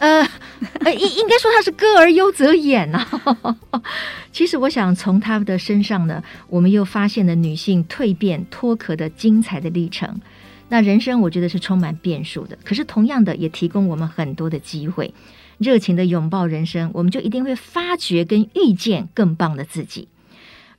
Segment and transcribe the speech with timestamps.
[0.00, 0.22] 呃，
[0.94, 3.06] 应应该说他是歌而优则演呐。
[4.32, 10.20] 其实我想从他的身上呢，我们又发现了女性蜕变脱壳的精彩的历程。
[10.70, 15.12] 那人生我觉得是充满变数的，可是同样的也提供我们很多的机会，
[15.58, 20.08] 热情的拥抱人生，我们就一定会发掘跟遇见更棒的自己。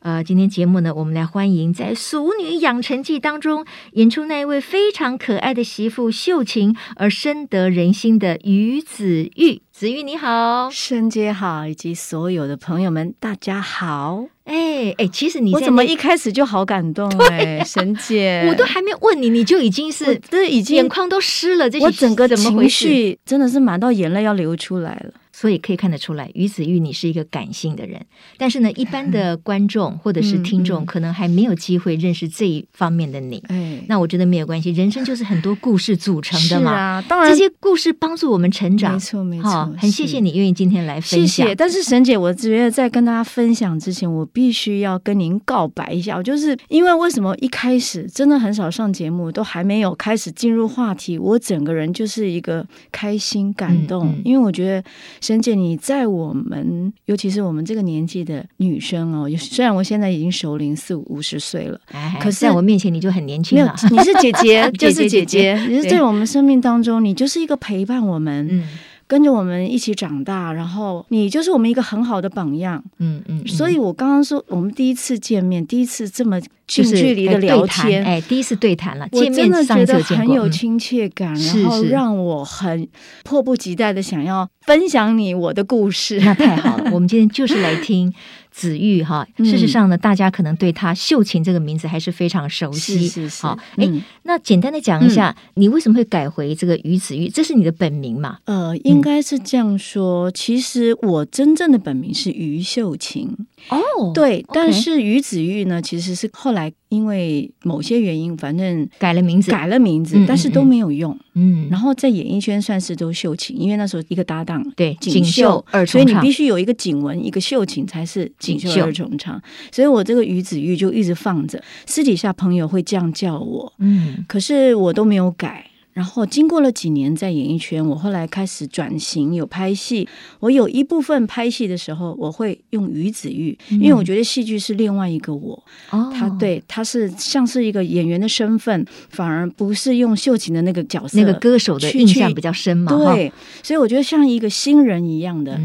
[0.04, 9.62] 呃，今天节目呢，我们来欢迎在《俗女养成记》当中演出那一位非常可爱的媳妇秀琴而深得人心的于子玉。
[9.72, 14.26] 子玉你好，沈姐好，以及所有的朋友们，大家好。
[14.46, 25.14] 哎哎，其实你我怎么一开始就好感动哎、啊，沈姐，我都还没问你，你就已经是这已经眼眶都湿了，这些我整个情绪真的是满到眼泪要流出来了。
[25.42, 28.00] 所以可以看得出来，于子玉你是一个感性的人，
[28.38, 33.44] 但是呢，一般的观众或者是听众可能还没有机会认识这一方面的你。
[33.48, 36.72] 哎，那我觉得没有关系，人生就是很多故事组成的嘛。
[36.72, 38.94] 啊，当然这些故事帮助我们成长。
[38.94, 41.20] 没错没错，哦，很谢谢你愿意今天来分享。
[41.20, 41.56] 谢谢。
[41.56, 54.84] 但是沈姐，我觉得在跟大家分享之前，我必须要跟您告白一下，我就是因为为什么一开始真的很少上节目，都还没有开始进入话题，我整个人就是一个开心感动，嗯嗯，因为我觉得
[55.32, 56.02] 沈姐你在。
[56.12, 63.74] 我们尤其是我们这个年纪的女生哦，虽然我现在已经熟龄四五十岁了，哎，可是在我面前你就很年轻了。
[63.90, 68.46] 你是姐姐， 就是姐姐，你是在我们生命当中，你就是一个陪伴我们。
[68.52, 68.68] 嗯
[69.12, 73.46] 跟着我们一起长大，然后你就是我们一个很好的榜样，嗯嗯，嗯。
[73.46, 82.88] 所以我刚刚说，我们第一次见面，第一次这么近距离的聊天，哎，第一次对谈了，我真的觉得很有亲切感，然后让我很
[83.26, 86.18] 迫不及待的想要分享你我的故事。
[86.22, 88.14] 那太好了，我们今天就是来听。
[88.52, 93.08] 子玉哈，事实上呢，大家可能对他秀琴这个名字还是非常熟悉。
[93.08, 93.42] 是是是。
[93.44, 97.30] 好，哎、嗯，那简单的讲一下、嗯，你为什么会改回这个于子玉？
[97.30, 98.38] 这是你的本名嘛？
[98.46, 100.30] 呃，应该是这样说。
[100.30, 103.36] 嗯、其实我真正的本名是于秀琴。
[103.70, 111.18] 哦，对但是于子玉呢，其实是后来因为某些原因，反正改了名字，改了名字，嗯、但是都没有用。
[111.34, 119.42] 嗯，然后在演艺圈算是都秀琴，因为那时候一个搭档，对，锦绣二重唱，所以你必须有一个景文，一个秀琴才是锦绣二重唱。
[119.72, 125.66] 所以我这个于子玉就一直放着，私底下朋友会这样叫我，嗯，可是我都没有改。
[125.94, 130.08] 然后经过了几年在演艺圈，我后来开始转型，有拍戏。
[130.40, 135.62] 我有一部分拍戏的时候，我会用于子玉，因为我觉得戏剧是另外一个我。
[135.90, 142.92] 哦，他对他是像是一个演员的身份，反而不是用秀琴的那个角色，那个歌手的印象比较深嘛。
[142.96, 143.32] 对，
[143.62, 145.60] 所以我觉得像一个新人一样的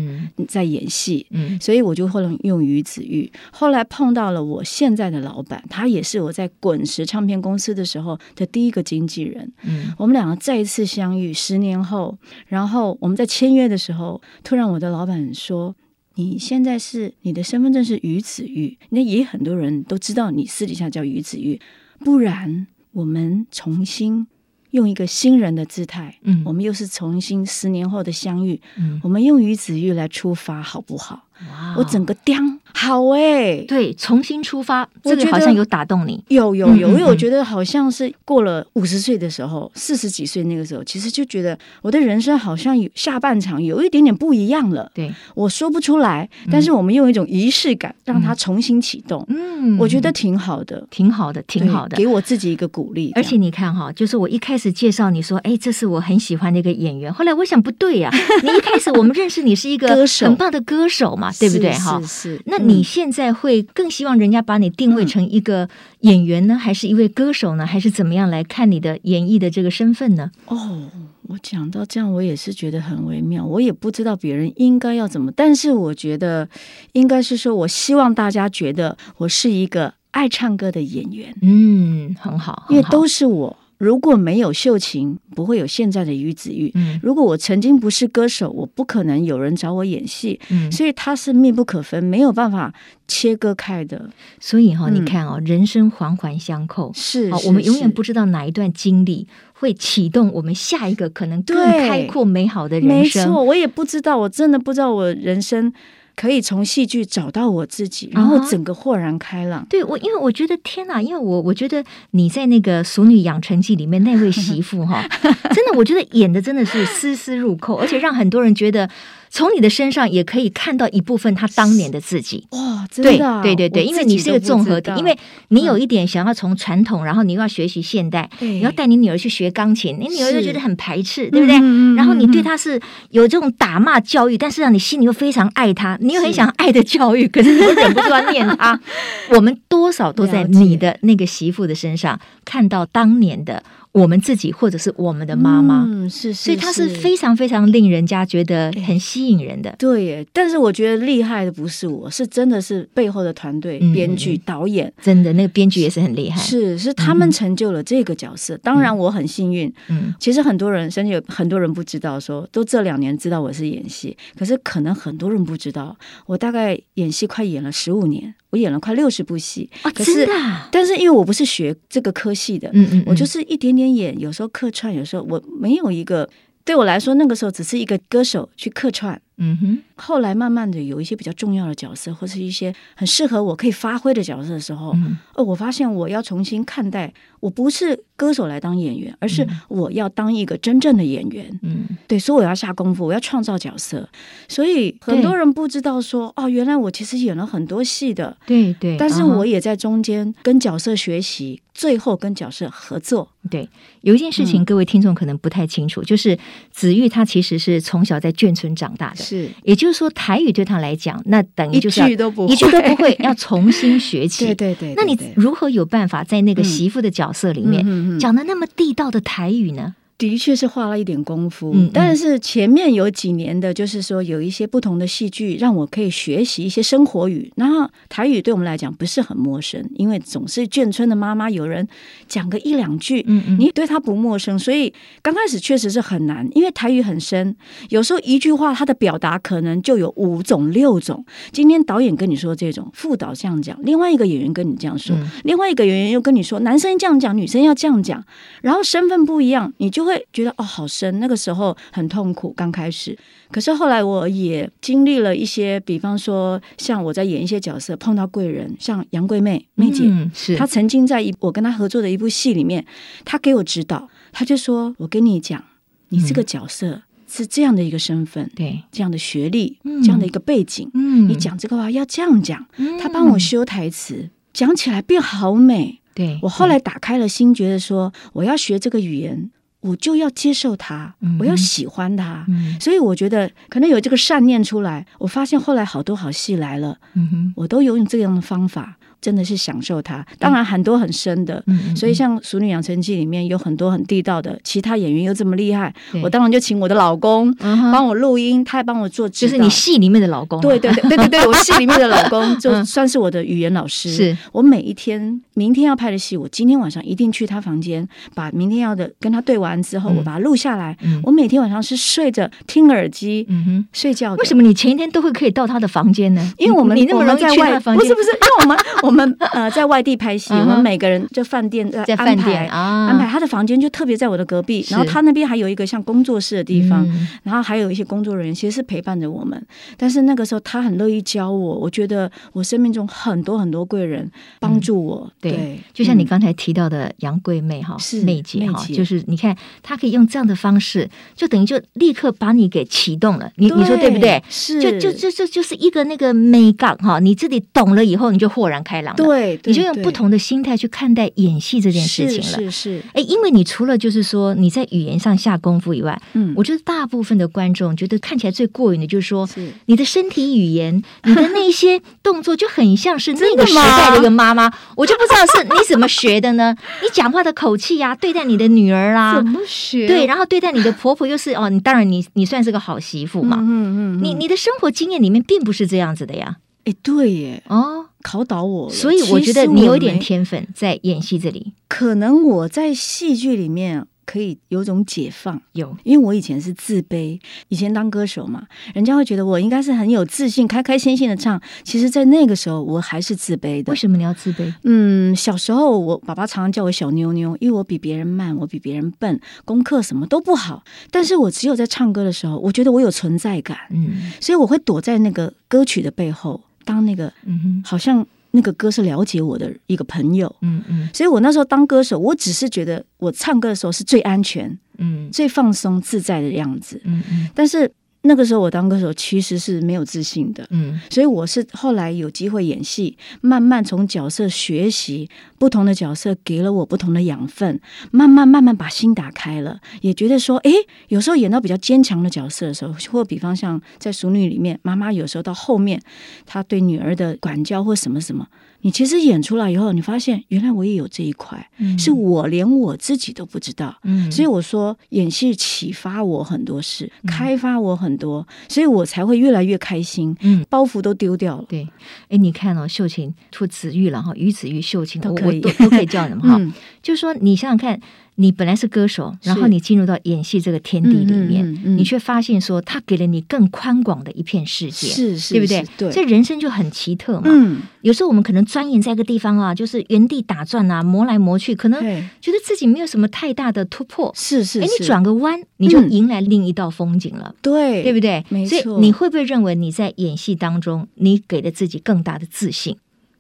[0.49, 1.25] 在演戏。
[1.31, 3.31] 嗯，所以我就后来用于子玉。
[3.53, 9.53] 后来碰到了我现在的老板，他也是我在滚石唱片公司的时候的第一个经纪人。
[9.63, 15.77] 嗯，我们两个再一次相遇，十年后，然后我们在签约的时候，突然我的老板说
[16.17, 21.61] ：“你现在是你的身份证是于子玉，那也很多人都知道你私底下叫于子玉，
[22.01, 24.27] 不然我们重新
[24.71, 32.59] 用一个新人的姿态，嗯，我们又是重新十年后的相遇，嗯，我们用于子玉来出发，好不好？”哇，我整个叮。
[32.79, 36.23] 好哎、欸，对，重新出发，这个好像有打动你。
[36.29, 44.91] 有有有，因为我觉得好像是过了五十岁的时候，四十几岁那个时候，其实就觉得我的人生好像有下半场有一点点不一样了。
[44.95, 49.25] 对，我说不出来，但是我们用一种仪式感让它重新启动。
[49.29, 53.11] 嗯，我觉得挺好的，挺好的，挺好的，给我自己一个鼓励。
[53.15, 57.11] 而且你看哈，就是我一开始介绍你说，哎，这是我很喜欢的一个演员。
[57.11, 61.73] 后来我想不对呀、啊， 你一开始我们认识你是一个很棒的歌手嘛，对不对？
[61.73, 62.43] 哈，是是。
[62.47, 63.57] 那你现在会。
[63.75, 65.69] 更希望人家把你定位成一个
[66.01, 70.31] 演员呢，嗯、还是一位歌手呢，还是怎么样来看你的演艺的这个身份呢？
[70.47, 70.89] 哦，
[71.23, 76.49] 我讲到这样，我也是觉得很微妙，我也不知道别人应该要怎么，但是我觉得
[76.93, 81.35] 应该是说，我希望大家觉得我是一个爱唱歌的演员。
[81.43, 83.57] 嗯，很好，因为都是我。
[83.79, 86.71] 如果没有秀琴，不会有现在的于子玉。
[86.75, 90.41] 嗯，如果我曾经不是歌手，我不可能有人找我演戏。
[90.51, 92.73] 嗯，所以它是密不可分，没有办法
[93.07, 94.09] 切割开的。
[94.41, 103.29] 所以哈、哦嗯，你看哦，人生环环相扣，是，哦，我们永远不知道哪一段经历会启动我们下一个可能更开阔美好的人生。
[103.29, 105.71] 没错，我也不知道，我真的不知道我人生
[106.17, 109.65] 可以从戏剧找到我自己，然后整个豁然开朗。
[109.69, 118.89] 对我，因为我觉得天哪，因为我我觉得你在那个《俗女养成记》里面那位媳妇哈， 真的，我觉得演的真的是丝丝入扣，而且让很多人觉得。
[119.31, 125.17] 从你的身上也可以看到一部分他当年的自己哇，真的、啊、对对对对，因为你是个综合体，因为
[125.49, 131.59] 你有一点想要从传统，嗯、然后你又要学习现代，你要带你女儿去学钢琴，你女儿又觉得很排斥，对不对？
[131.61, 132.81] 嗯、然后你对她是
[133.11, 138.81] 有这种打骂教育，但是让你心里又非常爱她，你又很想爱的教育，可是你又忍不住要念她。
[139.31, 143.63] 我们多少都在你的那个媳妇的身上看到当年的。
[143.97, 149.75] 我们自己，或者是我们的妈妈，嗯，是，是，是，所以她是非常非常令人家觉得很吸引人的。
[149.79, 156.39] 对耶，但是我觉得厉害的不是我，是真的是背后的团队、嗯、编剧、导演，真的那个编剧也是很厉害。
[156.41, 158.55] 是，是他们成就了这个角色。
[158.57, 159.73] 嗯、当然我很幸运。
[159.89, 165.97] 嗯，其实很多人甚至有很多人不知道说，说都这两年知道我是演戏，可是可能很多人不知道，
[166.27, 168.35] 我大概演戏快演了十五年。
[168.57, 170.67] 我演了快六十部戏，哦，可是真的啊？
[170.73, 176.29] 但是因为我不是学这个科系的，嗯嗯嗯，我就是一点点演，有时候客串，有时候我没有一个，
[176.65, 179.21] 对我来说那个时候只是一个歌手去客串。
[179.39, 191.47] 嗯哼，后来慢慢的有一些比较重要的角色，或是一些很适合我可以发挥的角色的时候，嗯，呃，我发现我要重新看待，我不是歌手来当演员，而是我要当一个真正的演员。
[191.63, 194.09] 嗯，对，所以我要下功夫，我要创造角色。
[194.49, 198.37] 所以很多人不知道说，哦，原来我其实演了很多戏的。
[198.47, 203.29] 对对，但是我也在中间跟角色学习，最后跟角色合作。
[203.51, 203.69] 对，
[204.01, 206.37] 有一件事情各位听众可能不太清楚，嗯，就是
[206.73, 209.26] 子玉他其实是从小在眷村长大的。
[209.29, 214.47] 是，也就是说，台语对他来讲，那等于就是一句都不会，一句都不会， 要重新学起。
[214.47, 219.95] 对对对，对，那你如何有办法在那个媳妇的角色里面讲的那么地道的台语呢？
[220.19, 227.53] 的确是花了一点功夫，嗯，但是前面有几年的，就是说有一些不同的戏剧，让我可以学习一些生活语。
[227.57, 231.87] 然后台语对我们来讲不是很陌生，因为总是眷村的妈妈，有人
[232.27, 234.91] 讲个一两句，嗯嗯，你对他不陌生，所以
[235.21, 237.55] 刚开始确实是很难，因为台语很深，
[237.91, 241.23] 有时候一句话它的表达可能就有五种六种。
[241.53, 248.25] 今天导演跟你说这种，副导这样讲，另外一个演员跟你这样说，嗯，另外一个演员又跟你说，男生这样讲，女生要这样讲，
[248.63, 251.21] 然后身份不一样，你就会觉得哦，好深。
[251.21, 253.19] 那个时候很痛苦，刚开始。
[253.51, 262.85] 可是后来我也经历了一些，比方说，像我在演一些角色，碰到贵人，像杨贵妹妹姐，嗯，是她曾经在一我跟她合作的一部戏里面，
[263.25, 265.63] 她给我指导，她就说：“我跟你讲，
[266.09, 272.67] 你这个角色是这样的一个身份，对、嗯，这样的学历，嗯、这样的一个背景，嗯，你讲这个话要这样讲。”
[273.01, 276.01] 她帮我修台词，讲起来变好美。
[276.15, 279.51] 对，我后来打开了心，觉得说我要学这个语言。
[279.87, 285.07] 我就要接受他，我要喜欢他，嗯，所以我觉得可能有这个善念出来。
[285.19, 288.99] 我发现后来好多好戏来了，嗯，我都有用这样的方法。
[289.27, 295.93] 真的是享受它，当然很多很深的，嗯、所以像《熟女养成记》里面有很多很地道的，其他演员又这么厉害，
[296.23, 297.53] 我当然就请我的老公
[297.93, 304.13] 帮我录音，他还帮我做，就是你戏里面的老公，对对对对对对， 我戏里面的老公就算是我的语言老师。
[304.13, 304.37] 是。
[304.53, 310.97] 我每一天明天要拍的戏，我今天晚上一定去他房间，把明天要的跟他对完之后，我把它录下来。
[311.25, 313.45] 我每天晚上是睡着听耳机，
[313.93, 314.35] 睡觉。
[314.35, 316.53] 为什么你前一天都会可以到他的房间呢？
[316.59, 319.16] 因为我们你那么容易去他的房间，不是不是，因为我们 我们。
[319.17, 324.85] 我们呃，在外地拍戏，我们每个人就饭店在安排安排他的房间，就特别在我的隔壁。
[324.91, 327.09] 然后他那边还有一个像工作室的地方，
[327.43, 329.67] 然后还有一些工作人员，其实是陪伴着我们。
[329.97, 334.31] 但是那个时候他很乐意教我，我觉得我生命中很多很多贵人
[334.61, 335.33] 帮助我。
[335.41, 343.51] 对，就像你刚才提到的杨贵妹哈，是妹姐哈，就是你看他可以用这样的方式，就等于就立刻把你给启动了。
[343.57, 344.43] 你你说对不对？
[344.51, 349.15] 是，就就就就就是一个那个美感哈，你自己懂了以后，你就豁然开朗了。
[349.17, 352.43] 对，你就用不同的心态去看待演戏这件事情了。
[352.43, 359.49] 是是，哎，因为你除了就是说你在语言上下功夫以外，嗯，我觉得大部分的观众觉得看起来最过瘾的就是说，
[359.87, 364.71] 你的身体语言，你的那些动作就很像是那个时代的一个妈妈。
[364.97, 366.75] 我就不知道是你怎么学的呢？
[367.03, 370.07] 你讲话的口气呀，对待你的女儿啊，怎么学？
[370.07, 373.59] 对，然后对待你的婆婆又是哦，你当然你你算是个好媳妇嘛。
[373.61, 376.57] 嗯嗯，你你的生活经验里面并不是这样子的呀。
[376.85, 378.07] 哎，对耶，哦。
[378.27, 381.73] 考倒我了，所以我觉得你有点天分在演戏这里。
[381.87, 385.63] 可能我在戏剧里面可以有种解放。
[385.75, 391.63] 有，因为我以前是自卑，以前当歌手嘛，人家会觉得我应该是很有自信，开开心心的唱。
[391.85, 393.93] 其实，在那个时候，我还是自卑的。
[393.93, 394.75] 为什么你要自卑？
[394.83, 400.83] 嗯，小时候我爸爸常常叫我小妞妞，因为我比别人慢，我比别人笨，功课什么都不好。
[401.13, 403.79] 但是我只有在唱歌的时候，我觉得我有存在感。
[403.91, 408.27] 嗯，所以我会躲在那个歌曲的背后，当那个嗯哼，好像。
[408.53, 417.93] 那个歌是了解我的一个朋友，嗯嗯，所以我那时候当歌手，我只是觉得我唱歌的时候是最安全，嗯，最放松自在的样子，嗯嗯，但是。
[418.27, 425.29] 那个时候我当歌手其实是没有自信的，嗯，所以我是后来有机会演戏，慢慢从角色学习
[425.59, 427.81] 不同的角色，给了我不同的养分，
[428.11, 430.71] 慢慢慢慢把心打开了，也觉得说，哎，
[431.09, 436.01] 有时候演到比较坚强的角色的时候，或比方像在《熟女》里面，妈妈有时候到后面，
[436.45, 438.47] 她对女儿的管教或什么什么。
[438.87, 443.93] 你其实演出来以后，你发现原来我也有这一块，嗯、是我连我自己都不知道。
[444.05, 450.37] 嗯，所以我说演戏启发我很多事，嗯、开发我很多，所以我才会越来越开心。
[450.41, 451.65] 嗯，包袱都丢掉了。
[451.69, 451.89] 对，
[452.29, 456.55] 哎，你看哦，秀琴、出子玉了哈，于子玉、秀琴都可以，都，都可以叫你们哈。
[456.63, 458.01] 嗯、就是说，你想想看。
[458.37, 465.85] 你本来是歌手，然后你进入到演戏这个天地里面，嗯嗯嗯、你却发现说他给了你更宽广的一片世界，是是，对不对？
[465.97, 467.45] 对，这人生就很奇特嘛。
[467.47, 472.01] 嗯，有时候我们可能钻研在一个地方啊，就是原地打转啊，磨来磨去，可能
[472.41, 474.33] 觉得自己没有什么太大的突破。
[474.37, 477.55] 是是，哎，你转个弯，你就迎来另一道风景了。
[477.63, 478.45] 对、嗯，对不对？
[478.49, 478.79] 没错。
[478.83, 482.97] 所以你会不会认为你在演戏当中，你给了自己更大的自信？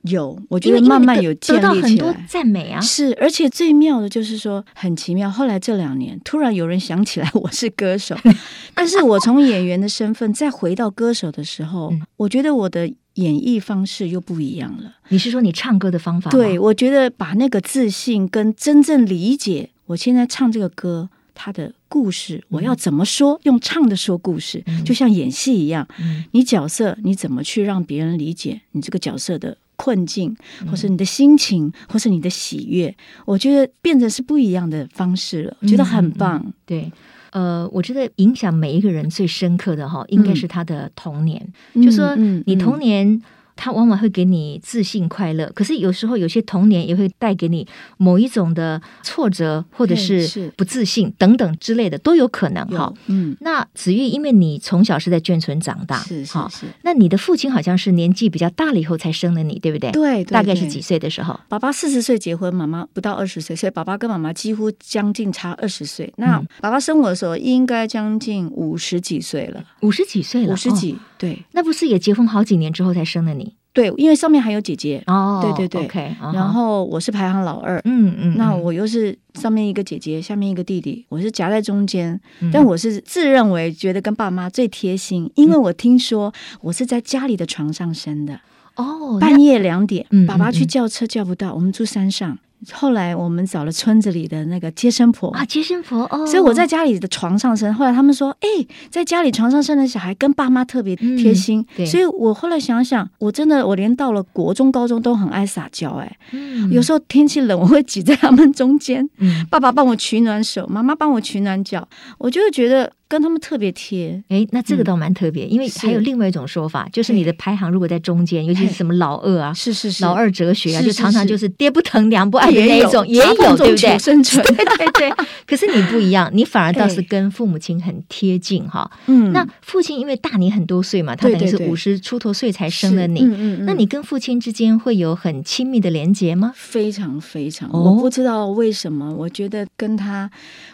[0.09, 2.81] 有，我觉得慢慢有建立起来，得到很多赞美啊。
[2.81, 5.31] 是，而且最妙的就是说很奇妙。
[5.31, 8.17] 后来这两年，突然有人想起来 我是歌手，
[8.75, 14.93] 但是我从演员的身份再回到歌手的时候，嗯、我觉得我的演绎方式又不一样了。
[15.09, 16.31] 你是说你唱歌的方法？
[16.31, 23.35] 对，我觉得把那个自信跟真正理解，我现在唱这个歌，它的故事，我要怎么说？
[23.35, 25.87] 嗯、用唱的说故事，嗯、就像演戏一样。
[25.99, 29.57] 嗯、你角色你怎么去让别人理解你这个角色的？
[29.77, 30.37] 困境，
[30.69, 36.43] 或是你的心情，嗯、或是你的喜悦，我觉得变成是不一样的方式了，我觉得很棒。
[36.45, 36.93] 嗯、对，
[37.31, 43.23] 呃，我觉得影响每一个人最深刻的哈，应该是他的童年，嗯、就说你童年。
[43.57, 52.93] 嗯它往往会给你自信、快乐，可是有时候有些童年也会带给你某一种的挫折，或者是不自信等等之类的都有可能哈。
[53.07, 59.91] 嗯，那子玉，因为你从小是在眷村长大，是是是，那你的父亲好像是年纪比较大了以后才生了你，对不对？
[59.91, 61.41] 对，大概是几岁的时候？
[61.49, 66.13] 爸爸四十岁结婚，妈妈不到二十岁，所以爸爸跟妈妈几乎将近差二十岁。
[66.19, 70.97] 那爸爸生我的时候应该将近五十几岁了，五十几岁了，五十几。
[71.19, 73.55] 对，那不是也结婚好几年之后才生的你？
[73.73, 75.41] 对，因为上面还有姐姐哦。
[75.43, 76.17] 对对对，OK。
[76.33, 78.37] 然后我是排行老二，嗯嗯。
[78.39, 82.19] 那我又是上面一个姐姐，下面一个弟弟，我是夹在中间。
[82.51, 86.33] 但我是自认为觉得跟爸妈最贴心，因为我听说
[86.63, 88.41] 我是在家里的床上生的
[88.77, 92.39] 哦，半夜两点，爸爸去叫车叫不到，我们住山上。
[92.73, 95.29] 后来我们找了村子里的那个接生婆。
[95.31, 97.73] 啊，接生婆哦，所以我在家里的床上生。
[97.75, 98.49] 后来他们说，哎，
[98.91, 111.87] 在家里床上生的小孩跟爸妈特别贴心，嗯、对，所以我后来想想，我真的我连到了国中、高中都很爱撒娇，哎，嗯、有时候天气冷，我会挤在他们中间，嗯、爸爸帮我取暖手，妈妈帮我取暖脚，
[112.19, 112.93] 我就会觉得。
[113.09, 123.97] 跟他们特别贴，哎，那这个倒蛮特别，因为还有另外一种说法，就是你的排行如果在中间，尤其是什么老二啊， 是是是，老二哲学啊，就常常就是爹不疼娘不爱的那种，也有对不对？
[123.99, 125.13] 生存， 对对对。
[125.47, 128.91] 可是你不一样，你反而倒是跟父母亲很贴近哈。
[129.07, 136.53] 嗯，那父亲因为大你很多岁嘛，他等于是五十出头岁才生了你，嗯嗯，那你跟父亲之间会有很亲密的连接吗？
[136.57, 140.29] 非常非常，我不知道为什么，我觉得跟他，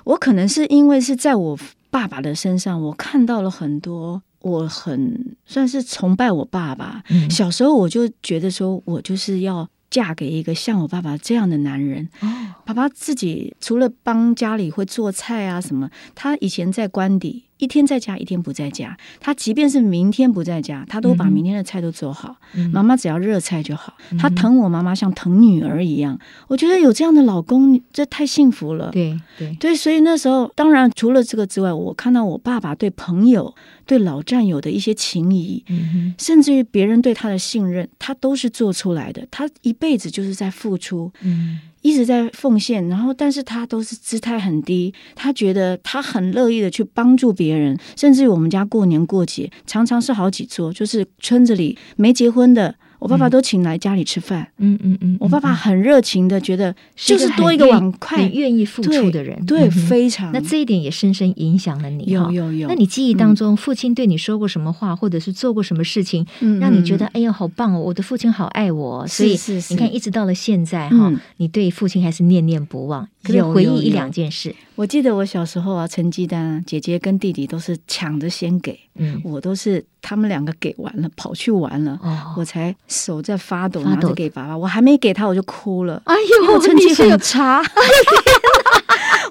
[0.05, 1.59] 我可能是因为是在我。
[1.93, 7.05] 爸爸的身上，我看到了很多，我很算是崇拜我爸爸。
[7.11, 12.09] 嗯、小时候我就觉得说，我就是要嫁给一个像我爸爸这样的男人。
[12.21, 12.27] 哦、
[12.65, 17.45] 爸爸自己除了帮家里会做菜啊什么，他以前在官邸。
[17.63, 18.97] 一天在家，一天不在家。
[19.21, 22.35] 他即便是明天不在家，他都把明天的菜都做好。
[22.55, 23.95] 嗯、妈妈只要热菜就好。
[24.11, 26.19] 嗯、他疼我妈妈像疼女儿一样。
[26.49, 28.91] 我觉得有这样的老公，这太幸福了。
[28.91, 33.55] 对对对，所以那时候，当然除了这个之外，我看到我爸爸对朋友、
[33.87, 39.25] 对老战友的一些情谊，嗯、甚至于别人对他的信任，他都是做出来的。
[39.31, 41.13] 他一辈子就是在付出。
[41.21, 41.61] 嗯。
[41.83, 52.75] 一直在奉献，然后但是他都是姿态很低，他觉得他很乐意的去帮助别人，甚至于我们家过年过节常常是好几桌，就是村子里没结婚的。
[53.03, 54.47] 我爸爸都请来家里吃饭。
[54.59, 60.31] 嗯嗯嗯，我爸爸很热情的，觉得就是多一个碗筷，很愿意付出的人，对，非常。
[60.33, 62.05] 那这一点也深深影响了你。
[62.05, 62.69] 有有有。
[62.69, 66.25] 那你记忆当中，父亲对你说过什么话，或者是做过什么事情，
[66.61, 69.05] 让你觉得哎呀好棒哦，我的父亲好爱我。
[69.09, 69.37] 所以
[69.71, 73.09] 你看，一直到了现在哈，你对父亲还是念念不忘。
[73.23, 74.55] 可以回忆一两件事。
[74.75, 86.01] 我记得我小时候啊，成绩单，啊姐姐跟弟弟都是抢着先给，嗯，我都是他们两个给完了，跑去玩了，哦，我才手在发抖，拿着给爸爸，我还没给他，我就哭了。
[86.07, 86.15] 哎
[86.47, 87.63] 呦，我成绩很差，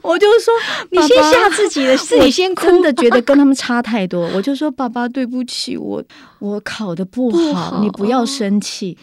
[0.02, 0.54] 我就说
[0.90, 6.04] 你先吓自己的，是你先哭，真的觉得跟他们差太多， 我就说爸爸对不起，我
[6.40, 8.98] 我考的不好，你不要生气。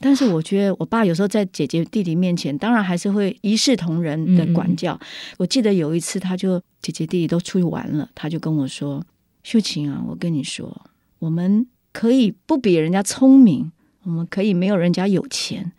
[0.00, 4.98] 但是我觉得我爸有时候在姐姐弟弟面前，当然还是会一视同仁的管教。
[5.38, 9.02] 我记得有一次，他就姐姐弟弟都出去玩了，他就跟我说
[9.42, 10.84] ：“秀琴啊，我跟你说，
[11.20, 15.72] 我们可以不比人家聪明，我们可以没有人家有钱，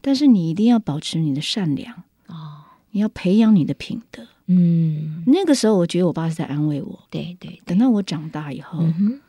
[0.00, 1.94] 但是你一定要保持你的善良。
[1.94, 2.02] 哦，
[2.98, 6.98] 你要培养你的品德。”嗯，那个时候我觉得我爸是在安慰我。
[7.10, 8.82] 对对，等到我长大以后，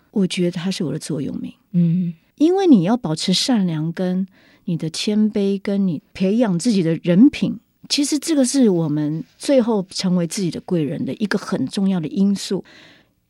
[0.10, 1.54] 我觉得他是我的座右铭。
[1.74, 2.14] 嗯。
[2.38, 4.26] 因为你要保持善良，跟
[4.64, 7.60] 你的谦卑，跟你培养自己的人品，
[7.90, 12.64] 其实这个是我们最后成为自己的贵人的一个很重要的因素。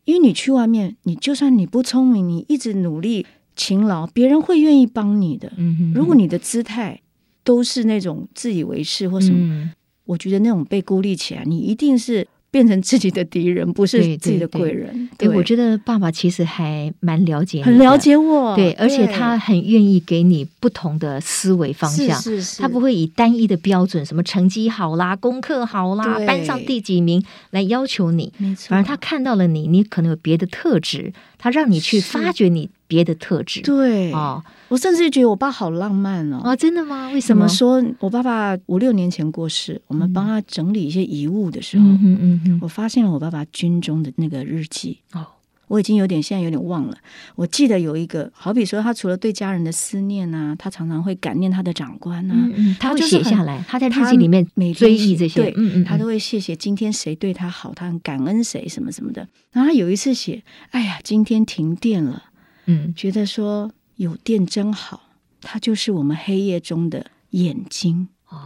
[0.05, 5.51] 因为你去外面，你就算你不聪明，你一直努力勤劳，别人会愿意帮你的。
[5.57, 5.93] 嗯哼。
[5.93, 7.01] 如果你的姿态
[7.43, 9.71] 都是那种自以为是或什么，嗯、
[10.09, 12.27] 我觉得那种被孤立起来，你一定是。
[12.51, 15.07] 变成自己的敌人，不是自己的贵人。
[15.19, 18.55] 对，我觉得爸爸其实还蛮了解你，很了解我。
[18.55, 22.19] 对，而且他很愿意给你不同的思维方向。
[22.19, 28.33] 是是是，他不会以单一的标准，什么成绩好啦、功课好啦、班上第几名来要求你。
[28.39, 33.61] 没错，反而他看到了你，你可能有别的特质，他让你去发掘你别的特质。
[33.61, 34.43] 对哦。
[34.67, 36.41] 我甚至觉得我爸好浪漫哦！
[36.43, 37.09] 啊，真的吗？
[37.13, 37.47] 为什么？
[37.47, 37.81] 说？
[37.99, 44.99] 我爸爸五六年前过世，我们帮他整理一些遗物的时候，嗯嗯嗯，我发现了我爸爸军中的那个日记。
[45.13, 45.25] 哦，
[45.69, 46.95] 我已经有点现在有点忘了。
[47.35, 59.27] 我记得有一个，好比说他除了对家人的思念啊，他常常会感念他的长官啊，嗯嗯，他会写下来，他在日记里面每追忆这些，对，他都会谢谢今天谁对他好，他很感恩谁什么什么的。
[59.51, 62.25] 然后他有一次写，哎呀，今天停电了，
[62.69, 63.69] 嗯，觉得说。
[63.99, 65.09] 有电真好，
[65.41, 68.37] 它就是我们黑夜中的眼睛哦。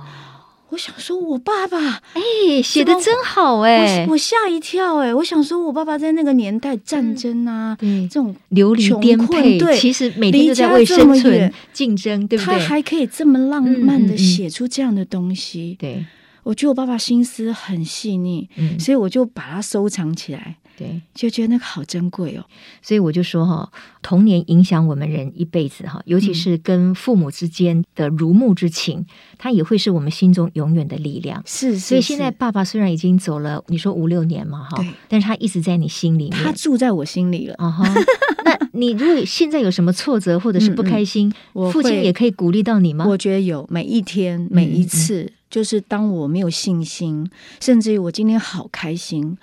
[0.69, 1.77] 我想说，我爸爸
[2.13, 5.13] 哎，写的真好哎，我吓一跳哎。
[5.13, 12.55] 我想说，我爸爸在那个年代战争啊，对这种流离颠沛，对，其实每天都在为生存竞争，对不对？
[12.55, 16.03] 他还可以这么浪漫的写出这样的东西，对，
[16.41, 20.57] 我觉得我爸爸心思很细腻，嗯，所以我就把它收藏起来。
[20.77, 22.43] 对，就觉得那个好珍贵哦，
[22.81, 29.05] 所以我就说哈，童年影响我们人一辈子哈，尤其是跟父母之间的如沐之情，
[29.37, 31.41] 它也会是我们心中永远的力量。
[31.45, 37.83] 是，所以现在爸爸虽然已经走了，你说五六年嘛哈，但是他一直在你心里面，他住在我心里了啊哈。
[38.43, 41.31] 那你如果现在有什么挫折或者是不开心，
[41.71, 43.05] 父亲也可以鼓励到你吗？
[43.07, 47.29] 我觉得有，每一天每一次，就是当我没有信心，
[47.61, 49.37] 甚至于我今天好开心。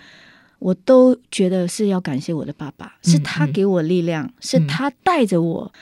[0.60, 5.80] 我都觉得是要感谢我的爸爸，是他给我力量，嗯、是他带着我，嗯、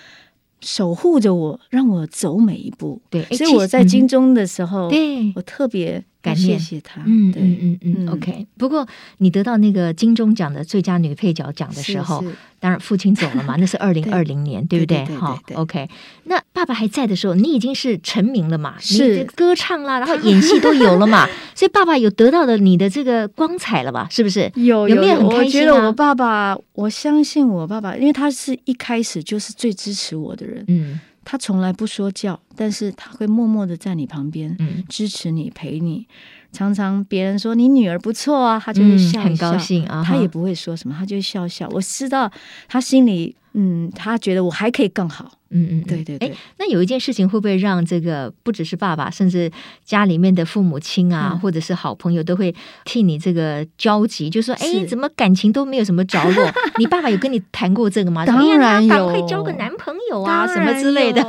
[0.62, 2.98] 守护着我，让我走每一步。
[3.10, 6.02] 对，所以我在金钟的时候，对我特别。
[6.28, 8.46] 感谢谢他，嗯嗯嗯嗯，OK。
[8.56, 8.86] 不过
[9.18, 12.24] 你得到那个金钟奖的最佳女配角奖的时候，
[12.60, 15.04] 当然父亲走了嘛， 那是二零二零年，对不对？
[15.16, 15.88] 好，OK。
[16.24, 18.74] 那爸爸还在的时候，你已经是成名了嘛？
[18.80, 21.26] 是歌唱啦，然后演戏都有了嘛？
[21.54, 24.06] 所以爸爸有得到了你的这个光彩了吧？
[24.10, 24.50] 是不是？
[24.56, 25.60] 有有没有很开心？
[25.62, 30.64] 我觉得我爸爸，我相信我爸爸，因为他是一开始就是最支持我的人。
[30.68, 31.00] 嗯。
[31.30, 36.06] 他从来不说教，但是他会默默的在你旁边，嗯，支持你，陪你。
[36.52, 41.68] 常常别人说你女儿不错啊，他就会笑很高兴啊，他也不会说什么，他就笑笑。
[41.70, 42.32] 我知道
[42.66, 45.37] 他心里，嗯，他觉得我还可以更好。
[45.50, 46.32] 嗯嗯，对对对。
[46.58, 49.50] 那有一件事情会不会让这个不只是爸爸，甚至
[49.84, 58.26] 家里面的父母亲啊，嗯、或者是好朋友，都会替你这个焦急，就说：“哎，怎么感情都没有什么着落？” 你爸爸有跟你谈过这个吗？
[58.26, 61.22] 当然有，赶快交个男朋友啊，什么之类的。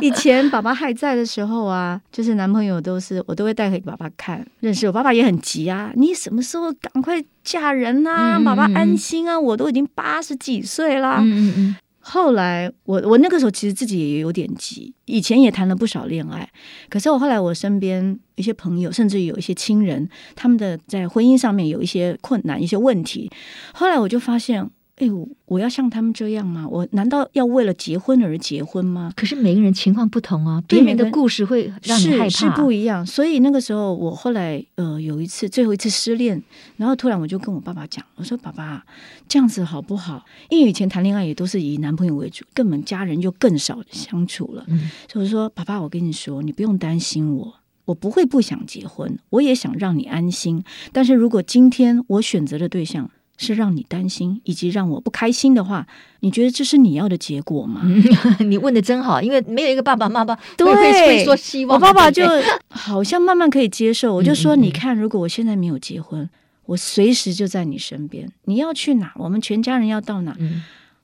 [0.00, 8.38] 以前爸爸还在的时候啊，就是男朋友都是我都会带给爸爸看，认识我爸爸也很急啊，你什么时候赶快嫁人啊？
[8.38, 11.18] 嗯嗯嗯，爸爸安心啊，我都已经八十几岁了。
[11.20, 11.76] 嗯嗯嗯。
[12.00, 16.48] 后来，我我那个时候其实自己也有点急，以前也谈了不少恋爱，
[16.88, 23.30] 可是我后来我身边一些朋友，甚至有一些亲人，他们的在婚姻上面有一些困难、一些问题。
[23.74, 24.68] 后来我就发现，
[25.00, 25.08] 哎，
[25.46, 26.68] 我要像他们这样吗？
[26.68, 29.10] 我难道要为了结婚而结婚吗？
[29.16, 33.04] 可是每个人情况不同啊，别人的故事会让你害怕，是，是不一样。
[33.06, 36.42] 所以那个时候，我后来呃有一次最后一次失恋，
[36.76, 38.84] 然后突然我就跟我爸爸讲，我说：“爸爸，
[39.26, 40.26] 这样子好不好？
[40.50, 44.64] 因为以前谈恋爱也都是以男朋友为主，根本家人就更少相处了。
[44.68, 47.54] 嗯，所以我说，爸爸，我跟你说，你不用担心我，
[47.86, 50.62] 我不会不想结婚，我也想让你安心。
[50.92, 53.10] 但是如果今天我选择的对象，
[53.40, 55.86] 是让你担心以及让我不开心的话，
[56.20, 57.80] 你觉得这是你要的结果吗？
[57.82, 58.04] 嗯、
[58.50, 61.74] 你问的真好，因为没有一个爸爸妈妈对会说希望。
[61.74, 62.22] 我爸爸就
[62.68, 66.28] 好像慢慢可以接受， 我就说：你看，如果我现在没有结婚，
[66.66, 68.30] 我随时就在你身边。
[68.44, 70.36] 你要去哪，我们全家人要到哪，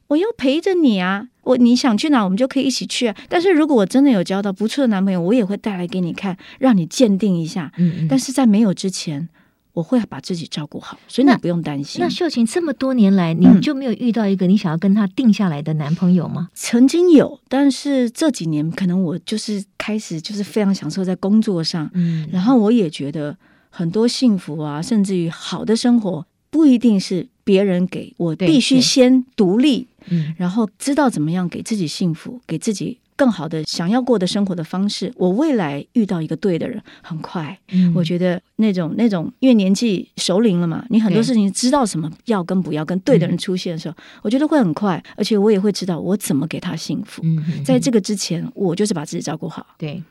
[0.09, 1.29] 我要陪着你啊！
[1.43, 3.17] 我你想去哪，我们就可以一起去啊。
[3.31, 7.73] 但是如果我真的有交到不错的男朋友，我也会带来给你看，让你鉴定一下。
[8.09, 9.29] 但是在没有之前。
[9.77, 12.01] 我会把自己照顾好，所以你不用担心。
[12.01, 16.49] 那，那秀琴这么多年来，你就没有遇到一个你想要跟他定下来的男朋友吗？
[16.49, 23.37] 嗯，曾经有，但是这几年可能我就是开始就是非常享受在工作上，嗯，然后我也觉得
[23.69, 32.99] 很多幸福啊，甚至于好的生活不一定是别人给我，必须先独立，嗯，然后知道怎么样给自己幸福，给自己。
[33.17, 37.59] 更好的想要过的生活的方式，我未来遇到一个对的人很快。
[37.73, 47.23] 嗯，我觉得那种那种，因为年纪熟龄了嘛，你很多事情知道什么要跟不要，跟对的人出现的时候，我觉得会很快，而且我也会知道我怎么给他幸福。
[47.25, 49.67] 嗯，在这个之前，我就是把自己照顾好。
[49.79, 50.03] 对。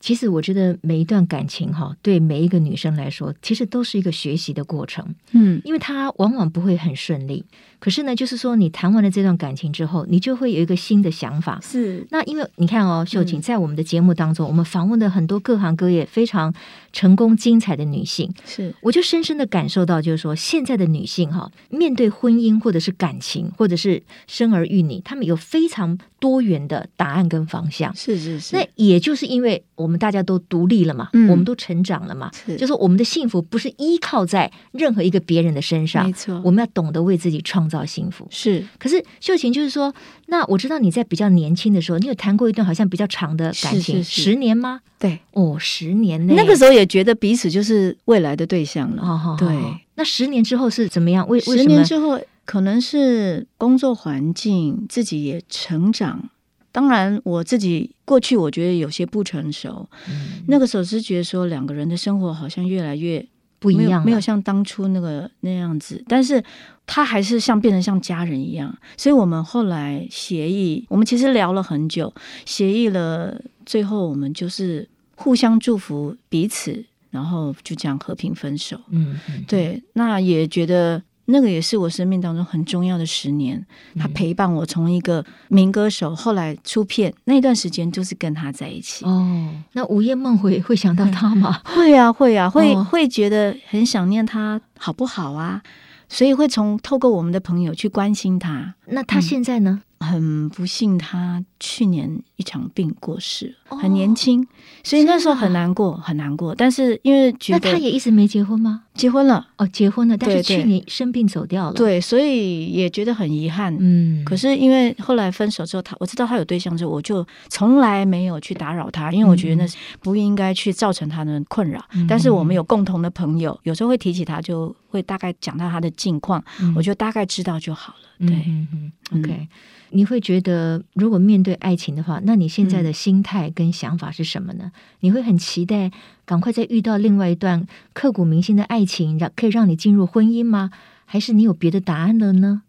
[0.00, 5.04] 其实我觉得每一段感情哈，对每一个女生来说，其实都是一个学习的过程。
[5.32, 7.44] 嗯，因为它往往不会很顺利。
[7.80, 11.60] 可是呢，就是说你谈完了这段感情之后，你就会有一个新的想法。
[11.62, 12.04] 是。
[12.10, 16.52] 那因为你看哦，秀琴在我们的节目当中，我们访问的很多各行各业非常
[16.92, 18.32] 成功精彩的女性。
[18.44, 18.74] 是。
[18.80, 27.94] 我就深深的感受到，就是说现在的女性哈，面对婚姻或者是感情，或者是生儿育女，她们有非常多元的答案跟方向。
[27.94, 28.56] 是是是。
[28.56, 38.26] 那也就是因为我们大家都独立了嘛，嗯、我们都成长了嘛，是就是我们的幸福不是依靠在任何一个别人的身上，没错，我们要懂得为自己创造幸福。
[38.30, 39.92] 是，可是秀琴就是说，
[40.26, 44.80] 那我知道你在比较年轻的时候，你有谈过一段好像比较长的感情，是是是十年吗？
[44.98, 49.02] 对，哦，十年内，那个时候也觉得彼此就是未来的对象了。
[49.02, 49.48] 哦、对，
[49.94, 51.26] 那十年之后是怎么样？
[51.28, 51.58] 为为什么？
[51.58, 56.30] 十年之后可能是工作环境，自己也成长。
[56.70, 63.24] 当然，我自己过去我觉得有些不成熟，嗯、那个时候是觉得说两个人的生活好像越来越
[63.58, 66.04] 不一样，没有像当初那个那样子。
[66.06, 66.42] 但是
[66.86, 72.12] 他还是像变成像家人一样，所以我们后来协议，我们其实聊了很久，
[72.44, 78.78] 协议了，最后我们就是互相祝福彼此，然后就这样和平分手。
[78.90, 81.02] 嗯，嗯对，那也觉得。
[81.30, 83.62] 那个也是我生命当中很重要的十年，
[83.98, 89.04] 他陪伴我从一个民歌手，后来出片那段时间，就是跟他在一起。
[89.04, 91.60] 哦，那午夜梦回会想到他吗？
[91.76, 95.62] 会啊，会啊，会会觉得很想念他，好不好啊？
[96.08, 98.74] 所以会从透过我们的朋友去关心他。
[98.86, 99.82] 那他现在呢？
[99.98, 104.46] 嗯，很不幸，他去年一场病过世，很年轻，
[104.82, 106.54] 所以那时候很难过，很难过。
[106.54, 108.84] 但是因为觉得那他也一直没结婚吗？
[108.94, 111.72] 结婚了哦，结婚了，但是去年生病走掉了。
[111.74, 113.76] 对，所以也觉得很遗憾。
[113.78, 121.80] 嗯，可是因为后来分手之后，他我知道他有对象之后，我就从来没有去打扰他，因为我觉得那不应该去造成他的困扰。
[121.94, 128.26] 嗯，但是我们有共同的朋友，有时候会提起他，就会大概讲到他的近况，嗯，我就大概知道就好了。
[128.26, 129.32] 对，嗯嗯，OK。
[129.32, 129.48] 嗯
[129.90, 134.70] 你会觉得，如果面对爱情的话，那你现在的心态跟想法是什么呢？
[135.00, 135.90] 你会很期待
[136.24, 140.70] 赶快再遇到另外一段刻骨铭心的爱情，让可以让你进入婚姻吗？
[141.04, 142.62] 还是你有别的答案了呢？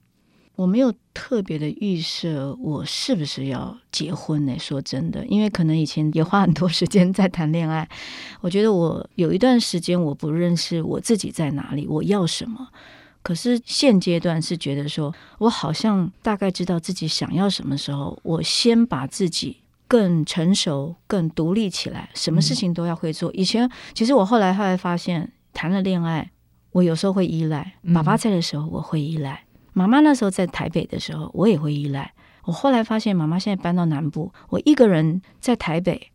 [0.56, 4.58] 我没有特别的预设，我是不是要结婚呢？
[4.58, 7.88] 说真的，因为可能以前也花很多时间在谈恋爱，
[8.42, 12.68] 我觉得我有一段时间我不认识我自己在哪里，我要什么。
[13.22, 19.58] 可是现阶段是觉得说，我好像大概知道自己想要什么时候，我先把自己
[19.90, 23.30] 更成熟、更独立起来，什么事情都要会做。
[23.34, 26.32] 以前其实我后来后来发现，谈了恋爱，
[26.72, 32.14] 我有时候会依赖爸爸在的时候，我会依赖妈妈那时候在台北的时候，我也会依赖。
[32.46, 36.12] 我后来发现，妈妈现在搬到南部，我一个人在台北，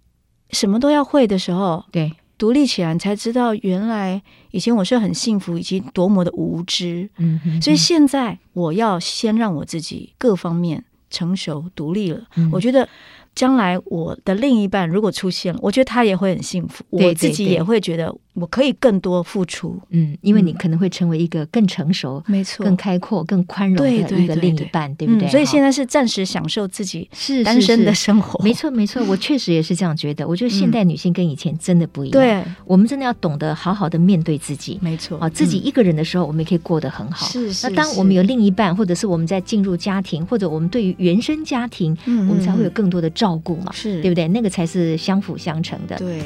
[0.50, 2.14] 什么都要会的时候，对。
[2.36, 7.08] 独立起来，才知道原来以前我是很幸福，以及多么的无知。
[7.18, 12.26] 嗯哼哼，所以现在我要先让我自己各方面成熟独立了。
[12.34, 12.86] 嗯、我觉得
[13.34, 19.78] 将来我的另一半如果出现了，我觉得他也会很幸福，对对对，我自己也会觉得我可以更多付出。
[19.90, 25.30] 嗯，因为你可能会成为一个更成熟、没错、更开阔、更宽容的一个另一半，对，不对、嗯？
[25.30, 28.32] 所以现在是暂时享受自己是单身的生活。
[28.32, 30.26] 是是是没错，没错， 我确实也是这样觉得。
[30.26, 32.12] 我觉得现代女性跟以前真的不一样。
[32.12, 34.78] 对、嗯，我们真的要懂得好好的面对自己。
[34.82, 37.26] 没错，啊，自己一个人的时候，我们也可以过得很好。
[37.26, 37.68] 是是。
[37.68, 43.72] 那当我们有另一半，或者是我们在进入家庭，或者我们对于原生家庭，嗯，我们才会有更多的照顾嘛。
[43.72, 44.02] 是。
[44.02, 44.28] 对不对？
[44.28, 45.96] 那个才是相辅相成的。
[45.96, 46.22] 对。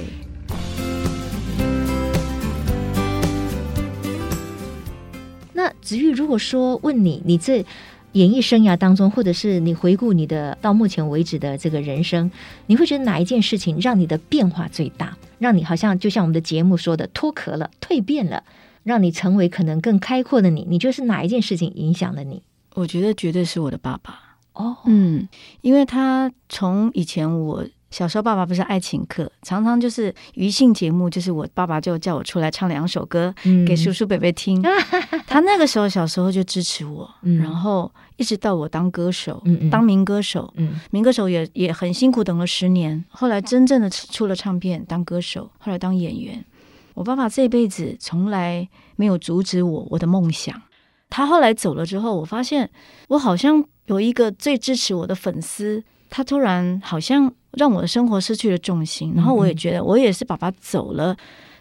[5.52, 7.64] 那子玉，如果说问你，你这
[8.12, 12.30] 演艺生涯当中，或者是你回顾你的到目前为止的这个人生，
[12.66, 15.16] 你会觉得哪一件事情让你的变化最大？
[15.38, 18.44] 让你好像就像我们的节目说的，脱壳了、蜕变了，
[18.82, 20.64] 让你成为可能更开阔的你？
[20.68, 22.42] 你觉得是哪一件事情影响了你？
[22.74, 24.27] 我觉得绝对是我的爸爸。
[24.58, 25.26] 哦，嗯，
[25.60, 33.32] 因为他从以前我小时候，爸爸不是爱请客，常常就是余兴节目，就是我爸爸就叫我出来唱两首歌
[33.66, 34.60] 给叔叔伯伯听。
[34.60, 34.70] 嗯、
[35.28, 39.40] 他那个时候小时候就支持我，嗯、然后一直到我当歌手，
[39.70, 46.44] 当民歌手，嗯，民歌手也也很辛苦，等了十年，后来真正的出了唱片，当歌手，后来当演员。
[46.94, 50.60] 我爸爸这辈子从来没有阻止我我的梦想。
[51.08, 52.68] 他后来走了之后，我发现
[53.06, 53.64] 我好像。
[53.88, 61.16] 有一个最支持我的粉丝，他突然好像让我的生活失去了重心，然后我也觉得我也是爸爸走了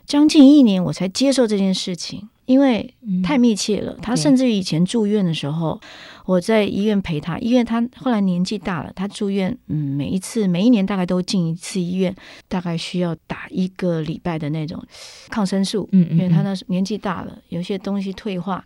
[0.06, 2.30] 将近一年，我才接受这件事情。
[2.48, 5.80] 因为太密切了，他甚至于以前住院的时候，
[6.26, 7.38] 我在医院陪他。
[7.40, 12.16] 医院他后来年纪大了，他住院，嗯，每一次每一年大概都进一次医院，
[12.48, 14.82] 大概需要打一个礼拜的那种
[15.30, 15.90] 抗生素。
[15.92, 18.64] 嗯，因为他那年纪大了，有些东西退化，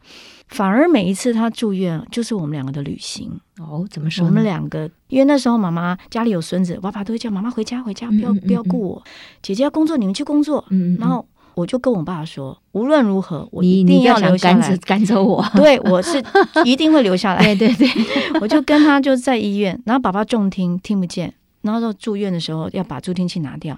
[0.49, 3.31] 反而每一次他住院就是我们两个的旅行。
[3.57, 4.23] 哦，怎么说？
[4.27, 9.03] 我们两个，因为那时候妈妈家里有孙子，爸爸都会叫妈妈回家，回家，不要不要顾我。
[9.41, 10.63] 姐姐要工作，你们去工作。
[10.69, 11.25] 嗯，然后。
[11.55, 15.45] 我就跟我爸说，无论如何，我一定要留下来， 赶走我。
[15.55, 16.23] 对，我是
[16.65, 17.55] 一定会留下来。
[17.55, 23.77] 对 对对，我就跟他就在医院，然后爸爸重听听不见，然后住院的时候要把助听器拿掉，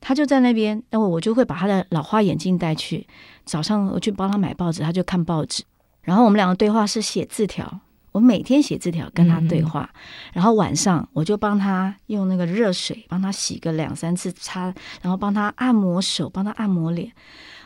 [0.00, 3.06] 他就在那边，那我我就会把他的老花眼镜带去，
[3.44, 5.62] 早上我去帮他买报纸，他就看报纸，
[6.02, 7.80] 然后我们两个对话是写字条。
[8.12, 9.98] 我每天写字条跟他对话，嗯，
[10.34, 17.10] 然后晚上我就帮他用那个热水帮他洗个两三次擦，然后帮他按摩手，帮他按摩脸，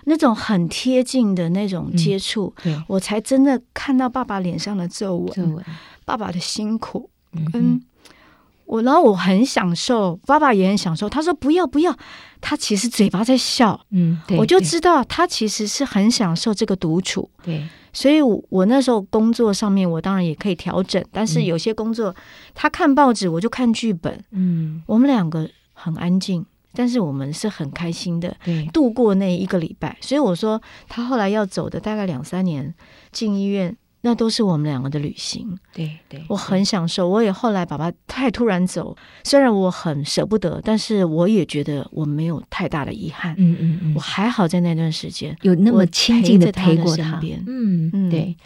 [0.05, 5.65] 那种很贴近的那种接触，嗯，我才真的看到爸爸脸上的皱纹，皱纹，
[6.05, 7.83] 爸爸的辛苦，嗯，嗯，
[8.67, 11.09] 我然后我很享受，爸爸也很享受。
[11.09, 11.97] 他说不要不要，
[12.41, 17.67] 他其实嘴巴在笑，嗯，我就知道他其实是很享受这个独处，对。
[17.93, 21.03] 所以，我我那时候工作上面，我当然也可以调整。
[21.11, 22.15] 但是有些工作，
[22.55, 24.23] 他看报纸，我就看剧本。
[24.33, 26.45] 嗯，我们两个很安静，
[26.75, 28.37] 但是我们是很开心的，
[28.71, 29.97] 度过那一个礼拜。
[30.03, 32.75] 所以我说，他后来要走的大概两三年，
[33.13, 33.75] 进医院。
[34.07, 37.09] 那都是我们两个的旅行，对对，我很享受。
[37.09, 43.35] 我也后来爸爸太突然走，虽然我很舍不得，但是我也觉得我没有太大的遗憾。
[43.37, 47.21] 嗯嗯嗯，我还好在那段时间有那么亲近的陪过他。
[47.49, 48.37] 嗯嗯，对。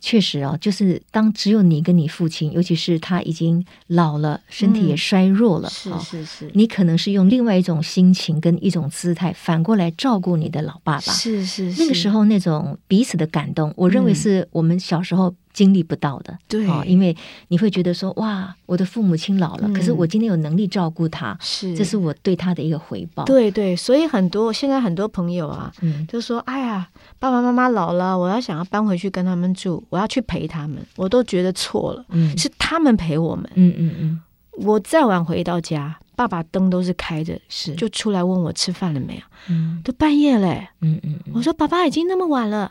[0.00, 11.12] 确实哦，就是当只有你跟你父亲，尤其是他已经老了，身体也衰弱了，嗯、是是是，你可能是用另外一种心情跟一种姿态，反过来照顾你的老爸爸。
[11.12, 15.34] 是是是，那个时候那种彼此的感动，我认为是我们小时候。
[15.52, 17.16] 经历不到的，对，因为
[17.48, 23.24] 你会觉得说，哇，我的父母亲老了，嗯，可是我今天有能力照顾他，是，这是我对他的一个回报。
[23.24, 34.20] 对对，所以很多现在很多朋友啊，嗯，就说，哎呀，爸爸妈妈老了，我要想要搬回去跟他们住，我要去陪他们，我都觉得错了，嗯，是他们陪我们，嗯嗯嗯，
[34.52, 42.70] 我再晚回到家，爸爸灯都是开着，是，就出来问我吃饭了没有，嗯，都半夜嘞，嗯嗯，我说爸爸已经那么晚了。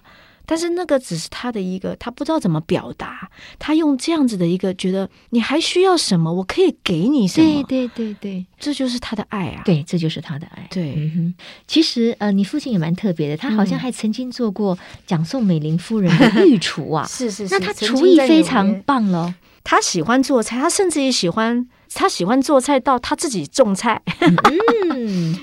[0.50, 7.64] 但是那个只是他的一个，他不知道怎么表达，他用这样子的一个觉得你还需要什么，我可以给你什么。
[7.68, 9.62] 对对对对，这就是他的爱啊！
[9.64, 10.68] 对，这就是他的爱。
[10.72, 11.34] 对，嗯哼。
[11.68, 17.06] 其实呃，你父亲也蛮特别的，他好像还曾经做过蒋宋美龄夫人的御厨啊。
[17.08, 19.32] 是是是，那他厨艺非常棒喽。
[19.64, 24.02] 他喜欢做菜，他甚至也喜欢，他喜欢做菜到他自己种菜。
[24.96, 25.38] 嗯。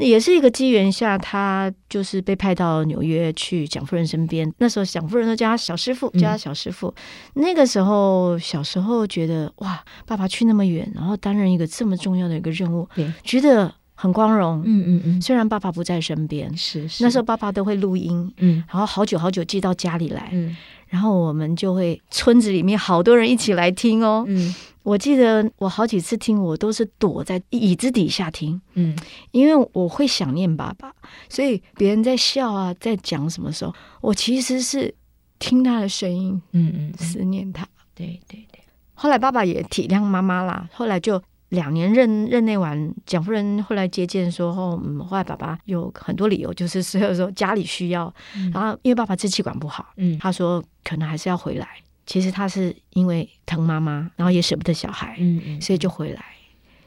[0.00, 4.52] 也是一个机缘下，他就是被派到纽约去蒋夫人身边。
[4.58, 6.94] 那时候蒋夫人都叫他小师傅，叫他小师傅。
[7.34, 12.86] 嗯、那个时候小时候觉得哇，爸爸去那么远，然后担任一个这么重要的一个任务，
[13.24, 14.62] 觉得很光荣。
[14.66, 15.22] 嗯嗯嗯。
[15.22, 20.54] 虽然爸爸不在身边，是，是那时候爸爸都会录音，嗯，然后好久好久寄到家里来，嗯，
[20.88, 24.54] 然后我们就会村子里面好多人一起来听哦，嗯。
[24.88, 28.96] 我记得我好几次听，我都是躲在椅子底下听，嗯，
[29.32, 30.90] 因为我会想念爸爸，
[31.28, 34.94] 所以别人在笑啊，在讲什么时候，我其实是
[35.38, 37.68] 听他的声音，嗯嗯，思念他。
[37.94, 38.62] 对对对。
[38.94, 51.68] 后来爸爸也体谅妈妈啦，后来就两年任任内完，蒋夫人后来接见说后，嗯，后来爸爸有很多理由，就是所 以说家里需要，嗯、然后因为爸爸支气管不好，嗯，他说可能还是要回来。
[52.08, 56.24] 其实他是因为疼妈妈，然后也舍不得小孩，嗯嗯，所以就回来。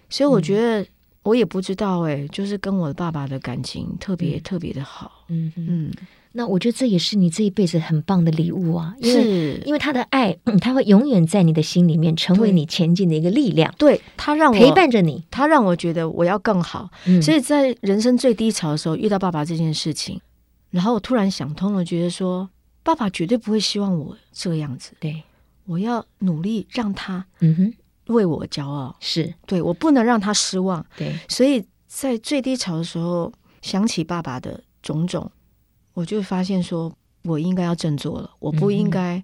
[0.10, 0.84] 所以我觉得
[1.22, 5.92] 我也不知道哎，就是跟我的爸爸的感情特别、嗯、特别的好，嗯嗯。
[6.32, 13.72] 那我觉得这也是你这一辈子很棒的礼物啊，因为是因为他的爱，嗯，他会永远在你的心里面成为你前进的一个力量。
[13.78, 16.90] 对，他让我陪伴着你，他让我觉得我要更好。
[17.06, 20.20] 嗯，所以在人生最低潮的时候遇到爸爸这件事情，
[20.72, 22.50] 然后我突然想通了，觉得说。
[22.84, 25.24] 爸爸绝对不会希望我这样子，对，
[25.66, 27.74] 我要努力让他，嗯哼，
[28.14, 29.34] 为我骄傲，是。
[29.46, 35.32] 对，我不能让他失望，对，所以在最低潮的时候想起爸爸的种种，
[35.94, 36.92] 我就发现说
[37.24, 39.24] 我应该要振作了，我不应该，嗯、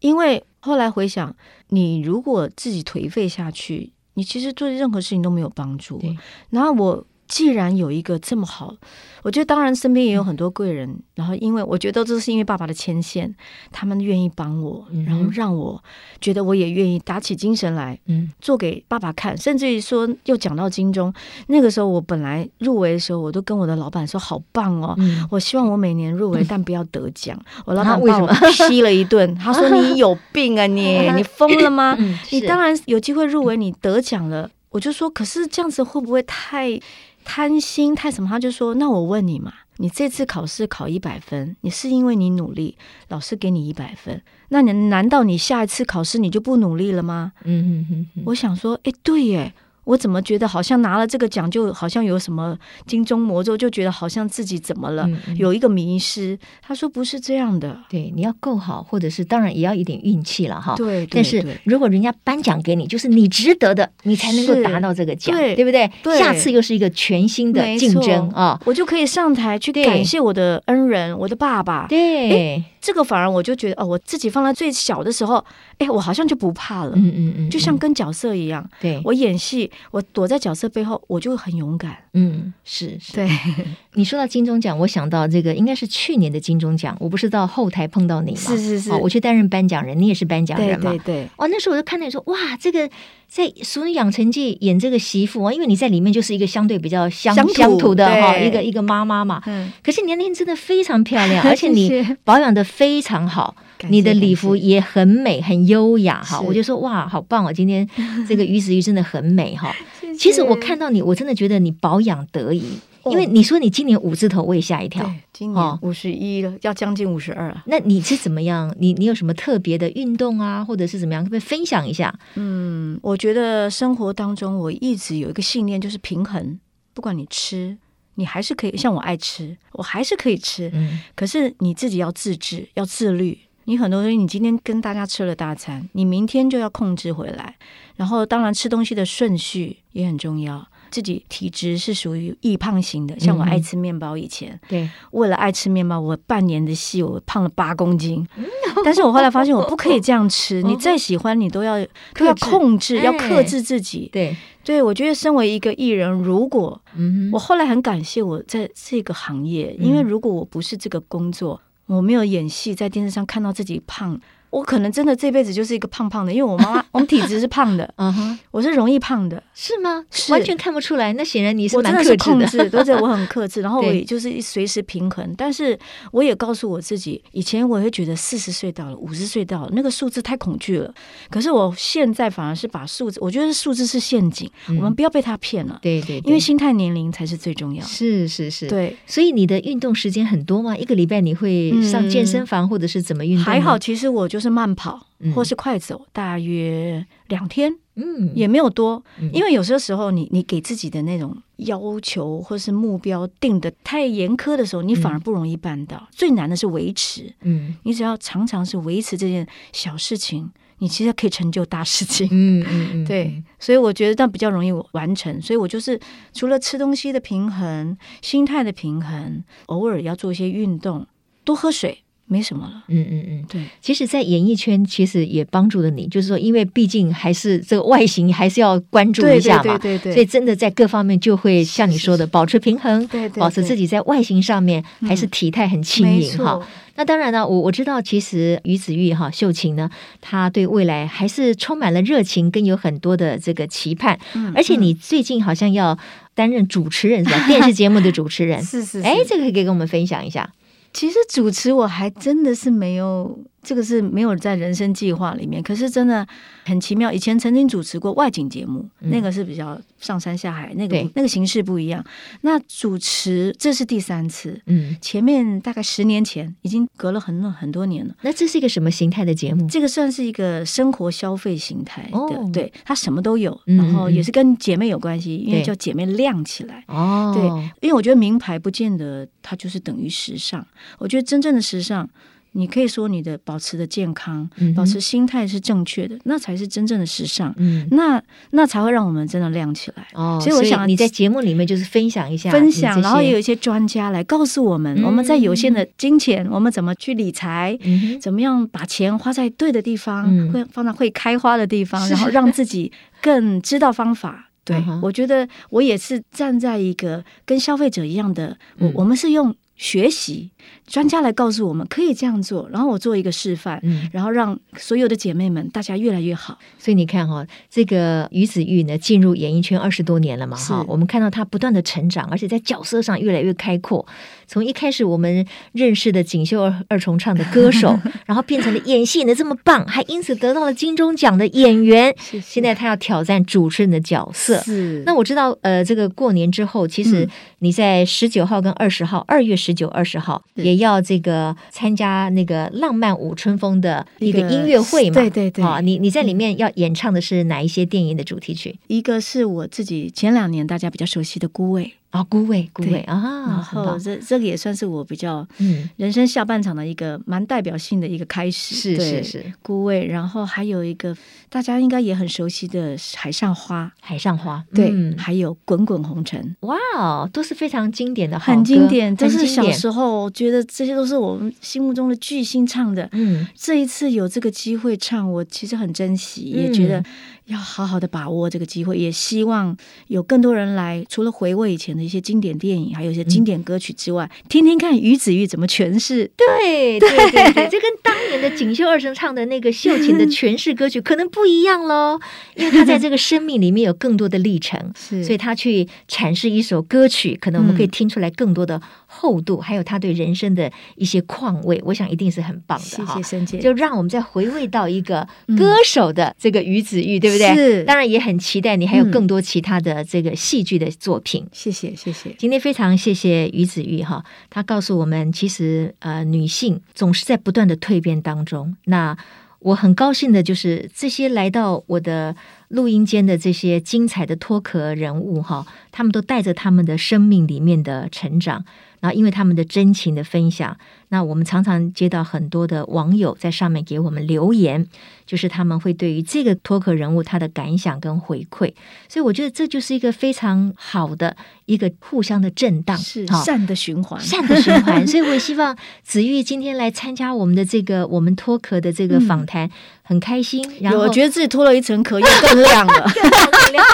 [0.00, 1.34] 因为后来回想，
[1.68, 6.16] 你如果自己颓废下去，你其实做任何事情都没有帮助，对，
[6.50, 7.06] 然后我。
[7.30, 8.74] 既然有一个这么好，
[9.22, 13.32] 我觉得当然身边也有很多贵人，嗯、然后因为我觉得这是因为爸爸的牵线，
[13.70, 15.80] 他们愿意帮我，嗯、然后让我
[16.20, 21.14] 觉得我也愿意打起精神来，嗯，做给爸爸看，甚至于说又讲到金钟，
[21.46, 27.38] 那个时候我本来入围的时候，我都跟我的老板说好棒哦，嗯、我希望我每年入围，但不要得奖。
[27.58, 28.26] 嗯、 我老板把我
[28.68, 31.94] 批了一顿，他说你有病啊你， 你疯了吗？
[31.96, 36.80] 嗯、你当然有机会入围，你得奖了，我就说，可是这样子会不会太？
[37.24, 38.28] 贪心太什么？
[38.28, 42.76] 他就说：“那我问你嘛，你这次考试考一百分，你是因为你努力，
[43.08, 44.20] 老师给你一百分。
[44.48, 48.22] 那你难道你下一次考试你就不努力了吗？”嗯哼哼哼。
[48.26, 49.54] 我想说，哎，对耶。
[49.90, 56.38] 我怎么觉得好像拿了这个奖，就好像有什么金钟魔咒，就觉得好像自己怎么了，嗯嗯、有一个迷失。
[56.62, 60.76] 他说不是这样的，对，你要够好，或者是当然也要一点运气了哈。
[60.76, 65.90] 对，对但是如果人家颁奖给你，就是你值得的，你才能够达到这个奖，对，对不对？
[66.04, 71.88] 对，下次又是一个全新的竞争啊，哦、我就可以上台去感谢我的恩人，我的爸爸。
[71.88, 72.62] 对。
[72.80, 75.44] 这个反而我就觉得哦，我自己放在最小的时候，
[75.78, 76.92] 哎，我好像就不怕了。
[76.96, 78.66] 嗯嗯嗯，就像跟角色一样。
[78.80, 81.96] 对，我演戏，我躲在角色背后，我就很勇敢。
[82.14, 83.12] 嗯，是是。
[83.12, 83.28] 对，
[83.94, 88.38] 你说到金钟奖，我想到这个应该是去年的金钟奖，我不是到后台碰到你吗？
[88.40, 90.90] 是是是，我去担任颁奖人，你也是颁奖人嘛？
[90.90, 91.28] 对对对。
[91.36, 92.88] 哦，那时候我就看到你说，哇，这个
[93.28, 99.42] 在《俗女养成记》演这个媳妇啊，因为你在里面就是一个相对比较乡乡土的哈，一个一个妈妈嘛。
[99.46, 99.70] 嗯。
[99.84, 103.54] 可是年龄真的非常漂亮， 而且你保养的非常好。
[103.88, 107.50] 你的礼服也很美，很优雅哈，我就说哇，好棒哦！
[107.50, 107.88] 今天
[108.28, 109.74] 这个于子玉真的很美哈。
[110.18, 115.10] 其实我看到你，我真的觉得你保养得宜，因为你说你今年五字头，我也吓一跳。
[115.32, 117.62] 今年五十一了，要将近五十二了。
[117.64, 118.70] 那你是怎么样？
[118.78, 121.24] 你你有什么特别的运动啊，或者是怎么样？
[121.24, 122.14] 可不可以分享一下？
[122.34, 126.60] 嗯，我觉得生活当中我一直有一个信念，就是平衡。
[126.92, 127.78] 不管你吃，
[128.20, 130.70] 你还是可以像我爱吃，我还是可以吃。
[130.74, 133.38] 嗯，可是你自己要自制，要自律。
[133.64, 137.56] 你很多东西，你今天跟大家吃了大餐，你明天就要控制回来。
[137.96, 140.68] 然后，当然吃东西的顺序也很重要。
[140.90, 148.26] 自己体质是属于易胖型的，像我爱吃面包，以前、嗯、对，为了爱吃面包，我半年的戏我胖了八公斤。
[148.36, 148.44] 嗯、
[148.84, 151.78] 但是我后来发现我不可以这样吃， 你再喜欢你都要
[152.14, 154.08] 都要控制，要克制自己。
[154.12, 161.60] 对对，我觉得身为一个艺人，如果、嗯、我后来很感谢我在这个行业，因为如果我不是这个工作。
[161.86, 164.16] 我没有演戏，在电视上看到自己胖。
[164.50, 170.04] 我可能真的这辈子就是一个胖胖的，因为我妈妈 我们体质是胖的，嗯哼，我是容易胖的，是吗？
[170.10, 171.12] 是完全看不出来。
[171.12, 175.34] 那显然你是蛮克制的，我真的是控制， 对，我很克制，然后我也就是随时平衡。
[175.36, 175.78] 但是
[176.12, 180.92] 我也告诉我自己，以前我会觉得四十岁到了，五十岁到了，那个数字太恐惧了。
[181.30, 185.78] 可是我现在反而是把数字，我觉得数字是陷阱，我们不要被它骗了。
[185.80, 187.84] 对对，因为心态年龄才是最重要。
[187.84, 188.96] 是是是，对。
[189.06, 190.76] 所以你的运动时间很多吗？
[190.76, 193.44] 一个礼拜你会上健身房或者是怎么运动？
[193.44, 195.06] 还好，其实我就是慢跑。
[195.34, 206.08] 或是快走，大约两天，嗯，也没有多，因为有些时候你你给自己的那种要求或是目标定得太严苛的时候，你反而不容易办到。
[206.10, 215.38] 最难的是维持，嗯，你只要常常是维持这件小事情，你其实可以成就大事情，嗯嗯，对，所以我觉得这样比较容易完成。
[215.42, 216.00] 所以我就是
[216.32, 221.06] 除了吃东西的平衡、心态的平衡，偶尔要做一些运动，
[221.44, 222.04] 多喝水。
[222.30, 222.84] 没什么了。
[222.86, 223.60] 嗯嗯嗯，对。
[223.80, 236.64] 其实，在演艺圈，其实也帮助了你，就是说，因为毕竟还是这个外形还是要关注一下嘛，对对对对对，所以真的在各方面就会像你说的，保持平衡，对对，保持自己在外形上面还是体态很轻盈哈。
[236.94, 239.90] 那当然了，我我知道，其实于子玉哈秀琴呢，
[240.20, 244.18] 她对未来还是充满了热情，跟有很多的这个期盼。
[244.34, 245.98] 嗯，而且你最近好像要
[246.34, 247.46] 担任主持人是吧？
[247.48, 250.52] 电视节目的主持人 是是，哎，这个可以跟我们分享一下。
[250.92, 253.38] 其实主持我还真的是没有。
[253.62, 256.26] 这个是没有在人生计划里面，可是真的
[256.64, 257.12] 很奇妙。
[257.12, 262.02] 以前曾经主持过外景节目，嗯、那个是比较上山下海，那个那个形式不一样。
[262.40, 268.14] 那主持这是第三次，嗯，前面大概十年前已经隔了很很多年了。
[268.22, 269.68] 那这是一个什么形态的节目？
[269.68, 276.82] 这个算是一个生活消费形态的，哦、对，它什么都有，然后也是跟姐妹有关系，嗯、因为叫姐妹亮起来。
[276.88, 277.44] 哦，对，
[277.86, 280.66] 因为我觉得名牌不见得它就是等于时尚，
[280.98, 282.08] 我觉得真正的时尚。
[282.52, 287.54] 你可以说你的保持的健康，嗯、保持心态是正确的，那才是真正的时尚。
[287.58, 288.20] 嗯，那
[288.50, 290.06] 那才会让我们真的亮起来。
[290.14, 302.90] 哦，所以我想你在节目里面就是分享一下，分享，然后也有一些专家来告诉我们，嗯、我们在有限的金钱，我们怎么去理财，嗯、怎么样把钱花在对的地方，会、嗯、放在会开花的地方，然后 让自己
[303.22, 304.50] 更知道方法。
[304.64, 309.54] 对，嗯、我觉得我也是站在一个跟消费者一样的，我、嗯、我们是用。
[309.80, 310.50] 学习
[310.90, 316.58] 专家来告诉我们可以这样做，然后我做一个示范，嗯，然后让所有的姐妹们大家越来越好。
[316.78, 324.04] 所以你看哈、哦，这个于子玉呢，进入演艺圈二十多年了嘛，哈，我们看到她不断的成长，而且在角色上越来越开阔。
[324.48, 332.12] 从一开始我们认识的锦绣二二重唱的歌手， 然后变成了演戏演的这么棒，还因此得到了金钟奖的演员。
[332.42, 334.58] 现在她要挑战主持人的角色。
[334.62, 335.04] 是。
[335.06, 337.28] 那我知道，呃，这个过年之后，其实
[337.60, 339.56] 你在十九号跟二十号，二月。
[339.60, 345.14] 十九、二十号也要这个参加那个浪漫舞春风的一个音乐会嘛？
[345.14, 348.78] 对对对，啊，你你在里面要演唱的是哪一些电影的主题曲？
[348.88, 351.84] 一个是我自己前两年大家比较熟悉的《孤味》。
[352.10, 353.46] 啊，孤味，孤味啊！
[353.46, 360.04] 然后这这个也算是我比较嗯人生下半场的一个蛮代表性的一个开始，是是是，孤味。
[360.06, 361.16] 然后还有一个
[361.48, 366.56] 大家应该也很熟悉的《海上花》，海上花，对，还有《滚滚红尘》。
[366.66, 373.08] 哇哦，都是非常经典的，很经典，都是小时候觉得这些都是我们心目中的巨星唱的。
[373.12, 377.04] 嗯，这一次有这个机会唱，我其实很珍惜，也觉得。
[377.50, 379.76] 要好好的把握这个机会，也希望
[380.06, 386.30] 有更多人来，除了回味以前的一些经典电影，还有一些经典歌曲之外，嗯、听听看于子玉怎么诠释。
[386.36, 392.20] 对对对对， 这跟当年的锦绣二声唱的那个秀琴的诠释歌曲 可能不一样喽，
[392.54, 398.80] 因为他在这个生命里面有更多的历程， 所以他去阐释一首歌曲，可能我们可以听出来更多的
[399.12, 402.84] 厚度，嗯、还有他对人生的一些况味，我想一定是很棒的。
[402.84, 405.26] 谢谢沈姐，就让我们再回味到一个
[405.58, 407.54] 歌手的这个于子玉，对不对？
[407.54, 411.44] 是，当然也很期待你还有更多其他的这个戏剧的作品。
[411.50, 412.34] 谢谢、嗯，谢谢。
[412.38, 418.76] 今天非常谢谢于子玉哈，他告诉我们，其实呃，女性总是在不断的蜕变当中。
[418.84, 419.16] 那
[419.58, 422.34] 我很高兴的就是这些来到我的
[422.70, 428.64] 录音间的这些精彩的脱壳人物哈，他们都带着他们的生命里面的成长。
[429.00, 430.76] 然后，因为他们的真情的分享，
[431.08, 434.86] 那我们常常接到很多的网友在上面给我们留言，
[435.24, 438.74] 就是他们会对于这个脱壳人物他的感想跟回馈，
[439.08, 445.04] 所以我觉得这就是一个非常好的一个互相的震荡，是善的循环，善的循环。
[445.08, 449.70] 所以我也希望子玉今天来参加我们的这个我们脱壳的这个访谈，嗯、
[450.10, 450.60] 很开心。
[450.80, 453.84] 然后我觉得自己脱了一层壳，又更亮了，更亮更亮，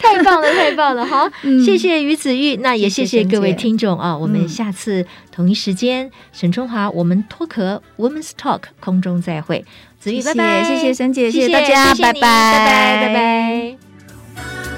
[0.00, 1.04] 太棒了， 太棒了！
[1.04, 9.64] 好，嗯、谢谢于子玉，那也谢谢各位听众啊，我们下次同一时间，沈春华，我们脱壳 Women's Talk 空中再会，
[9.98, 14.75] 子玉，拜拜，谢谢沈姐，谢谢大家，拜拜，拜拜，拜拜。